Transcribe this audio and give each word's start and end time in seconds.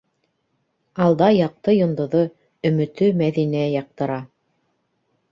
Алда 1.07 1.25
яҡты 1.33 1.75
йондоҙо- 1.79 2.21
өмөтө 2.69 3.09
Мәҙинә 3.19 3.61
яҡтыра. 3.73 4.17